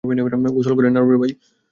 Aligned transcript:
গোসল 0.55 0.73
করে 0.77 0.89
নাও। 0.89 1.05